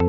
[0.00, 0.08] Hello，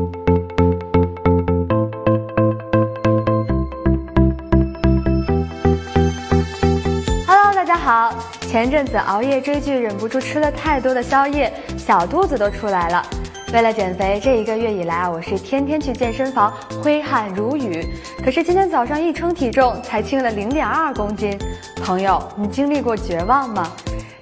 [7.54, 8.16] 大家好。
[8.40, 13.06] 前阵子熬夜追剧，忍不住吃了太多的宵夜，小肚子都出来了。
[13.52, 17.86] 为了减肥，这一个月以来啊，我是天天去健身房，挥汗如雨。
[18.24, 21.38] 可是今天早上一称体重，才轻了零点二公斤。
[21.84, 23.70] 朋友，你经历过绝望吗？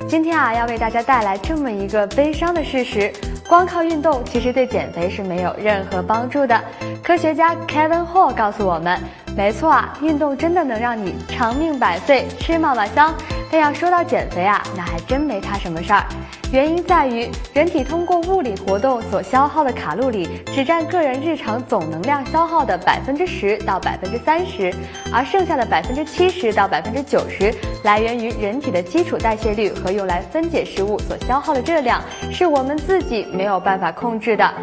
[0.09, 3.13] 今天啊，要为大家带来这么一个悲伤的事实：
[3.47, 6.59] 光靠运动其实对减肥是没有任何帮助的。
[7.03, 8.99] 科学家 Kevin Hall 告诉我们，
[9.37, 13.13] 没错啊，运动真的能让你长命百岁，吃嘛嘛香。
[13.51, 16.05] 但要说到减肥啊，那还真没他什么事儿。
[16.51, 24.73] 原因在于，人体通过物理活动所消耗的卡路里，只占个人日常总能量消耗的百分之十到百分之三十，
[25.13, 34.53] 而剩下的百分之七十到百分之九十，来源于人体的基础代谢率和用来分解食物所消耗的热量，是我们自己没有办法控制的。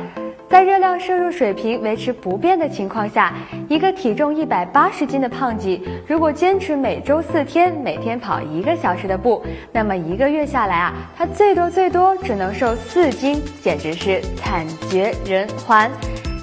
[0.49, 3.35] 在热量摄入水平维持不变的情况下，
[3.69, 15.91] 一个体重一百八十斤的胖姐，如果坚持每周四天，每天跑一个小时的步，那么一个月下来啊，她最多最多只能瘦四斤，简直是惨绝人寰。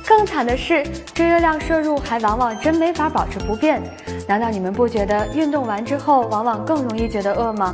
[0.06, 3.82] 更惨的是，这热量摄入还往往真没法保持不变。
[4.28, 7.74] 难道你们不觉得运动完之后往往更容易觉得饿吗？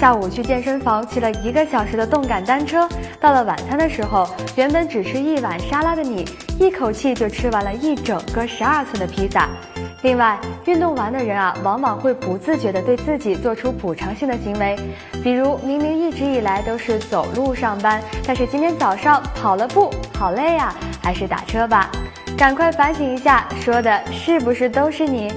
[0.00, 2.88] 下午去健身房骑了一个小时的动感单车，
[3.20, 6.24] 到了晚餐的时候，原本只吃一碗沙拉的你，
[6.58, 9.46] 一口气就吃完了一整个十二寸的披萨。
[10.00, 14.74] 另外，运动完的人啊，往往会不自觉地对自己做出补偿性的行为，
[15.22, 21.90] 比如明明一直以来都是走路上班，但是今天早上跑了步，好累呀，还是打车吧。
[22.38, 25.30] 赶快反省一下，说的是不是都是你？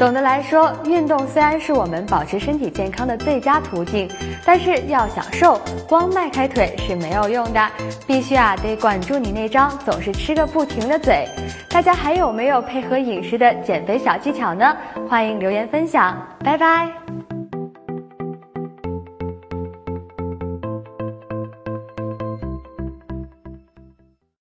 [0.00, 4.08] 总的来说，运动虽然是我们保持身体健康的最佳途径，
[4.46, 7.60] 但是要想瘦，光迈开腿是没有用的，
[8.06, 11.28] 必须啊得管住你那张总是吃个不停的嘴。
[11.68, 14.74] 大家还有没有配合饮食的减肥小技巧呢？
[15.06, 16.88] 欢迎留言分享，拜拜。